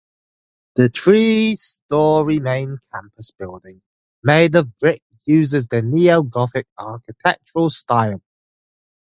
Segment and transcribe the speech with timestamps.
[0.77, 3.83] The three story main campus building,
[4.23, 8.19] made of brick, uses the Neo-Gothic architectural style.